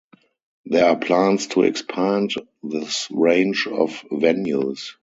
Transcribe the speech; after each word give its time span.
There 0.65 0.89
are 0.89 0.95
plans 0.95 1.45
to 1.49 1.61
expand 1.61 2.33
this 2.63 3.07
range 3.11 3.67
of 3.67 3.91
venues. 4.11 4.95